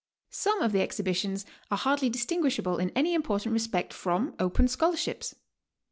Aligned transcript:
Some 0.31 0.61
of 0.63 0.71
the 0.71 0.81
exhibitions 0.81 1.45
are 1.69 1.77
hardly 1.77 2.09
distinguishable 2.09 2.79
in 2.79 2.89
any 2.95 3.13
important 3.13 3.53
respect 3.53 3.93
from 3.93 4.33
open 4.39 4.67
scholarships. 4.67 5.35